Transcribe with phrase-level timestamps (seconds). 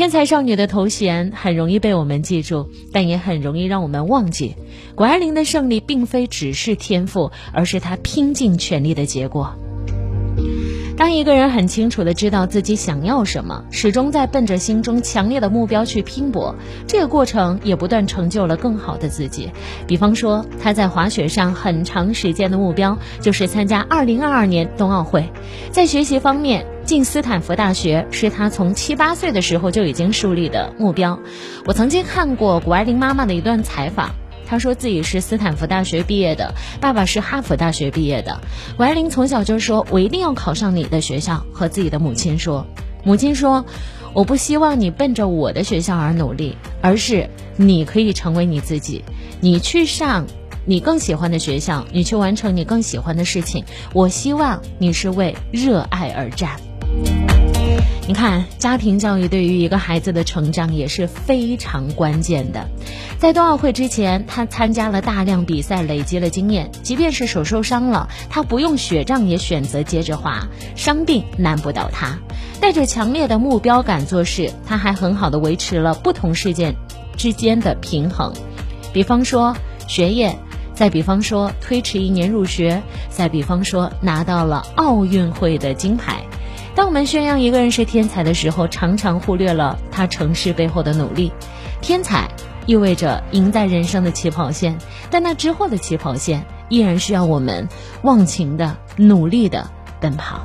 [0.00, 4.56] 天才少女的头衔很容易被我们记住，但也很容易让我们忘记。
[4.94, 9.54] 谷爱凌的胜利并非只是天赋，而是她拼尽全力的结果。
[11.00, 16.54] 当一个人很清楚的知道自己想要什么，始终在奔着心中强烈的目标去拼搏，
[16.86, 19.50] 这个过程也不断成就了更好的自己。
[19.86, 25.32] 比方说，他在滑雪上很长时间的目标就是参加2022年冬奥会。
[25.70, 31.18] 在学习方面，进斯坦福大学是他从七八岁的时候就已经树立的目标。
[31.64, 34.10] 我曾经看过谷爱凌妈妈的一段采访。
[34.50, 38.40] 他说自己是斯坦福大学毕业的，爸爸是哈佛大学毕业的。
[38.76, 42.66] 谷爱凌从小就说：“我一定要考上你的学校。”和自己的母亲说
[43.04, 43.64] ：“母亲说，
[44.12, 49.04] 我不希望你奔着我的学校而努力，而是你可以成为你自己，
[49.40, 50.26] 你去上
[50.64, 53.64] 你更喜欢的学校，你去完成你更喜欢的事情。
[53.92, 56.60] 我希望你是为热爱而战。”
[58.10, 62.66] 你看，家庭教育对于一个孩子的成长也是非常关键的。
[63.20, 66.72] 在冬奥会之前，他参加了大量比赛，累积了经验。
[66.82, 72.18] 即便是手受伤了，他不用雪仗也选择接着滑，伤病难不倒他。
[72.60, 76.74] 带着强烈的目标感做事，他还很好的维持了不同事件
[77.16, 78.32] 之间的平衡。
[78.92, 80.36] 比方说学业，
[80.74, 86.19] 再比方说推迟一年入学，再比方说拿到了奥运会的金牌。
[86.80, 91.30] 当我们宣扬一个人是天才的时候，常常忽略了他成事背后的努力。
[91.82, 92.26] 天才
[92.64, 94.78] 意味着赢在人生的起跑线，
[95.10, 97.68] 但那之后的起跑线依然需要我们
[98.00, 99.70] 忘情的、努力的
[100.00, 100.40] 奔跑。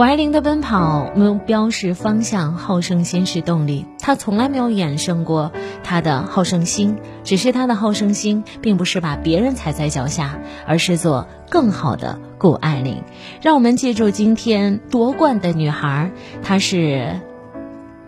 [0.00, 3.84] 谷爱凌的奔跑目标是方向，好胜心是动力。
[3.98, 5.52] 她从来没有衍生过
[5.84, 13.02] 她的好胜心，只是她的好胜心并不是把别人踩在脚下，而是做更好的谷爱凌。
[13.42, 16.10] 让我们记住今天夺冠的女孩，
[16.42, 17.20] 她是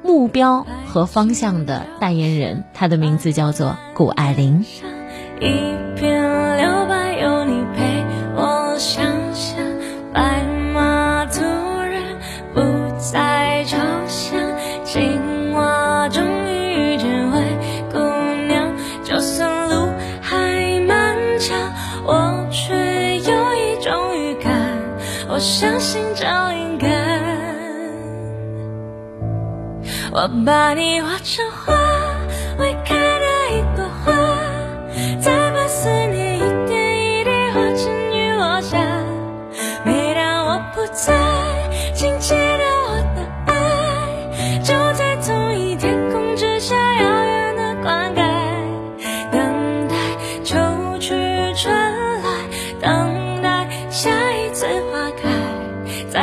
[0.03, 4.65] 目标和方向的代言人，她的名字叫做谷爱凌。
[5.43, 5.45] 一
[5.95, 7.62] 片留白，有你
[22.05, 24.53] 我却有一种预感，
[25.29, 26.91] 我相信找灵感。
[30.13, 31.73] 我把你画成花，